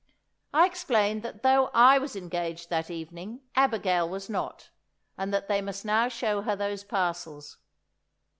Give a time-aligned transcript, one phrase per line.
[0.51, 4.71] I explained that though I was engaged that evening, Abigail was not;
[5.15, 7.59] and they must now show her those parcels.